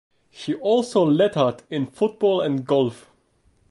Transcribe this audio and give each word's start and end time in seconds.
He 0.31 0.55
also 0.55 1.03
lettered 1.05 1.61
in 1.69 1.85
football 1.85 2.41
and 2.41 2.65
golf. 2.65 3.07